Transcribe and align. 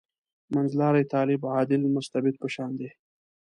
منځلاری 0.53 1.03
طالب 1.13 1.41
«عادل 1.53 1.81
مستبد» 1.95 2.35
په 2.41 2.47
شان 2.53 2.71
دی. 2.79 2.89